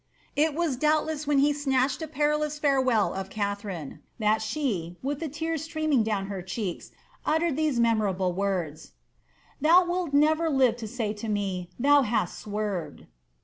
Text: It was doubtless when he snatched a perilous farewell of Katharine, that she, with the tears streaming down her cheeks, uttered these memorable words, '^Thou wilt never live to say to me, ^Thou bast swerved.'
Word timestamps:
It 0.35 0.55
was 0.55 0.77
doubtless 0.77 1.27
when 1.27 1.37
he 1.37 1.53
snatched 1.53 2.01
a 2.01 2.07
perilous 2.07 2.57
farewell 2.57 3.13
of 3.13 3.29
Katharine, 3.29 3.99
that 4.17 4.41
she, 4.41 4.97
with 5.03 5.19
the 5.19 5.29
tears 5.29 5.61
streaming 5.63 6.01
down 6.01 6.25
her 6.25 6.41
cheeks, 6.41 6.89
uttered 7.23 7.55
these 7.55 7.79
memorable 7.79 8.33
words, 8.33 8.93
'^Thou 9.63 9.87
wilt 9.87 10.11
never 10.11 10.49
live 10.49 10.75
to 10.77 10.87
say 10.87 11.13
to 11.13 11.29
me, 11.29 11.69
^Thou 11.79 12.01
bast 12.01 12.39
swerved.' 12.39 13.05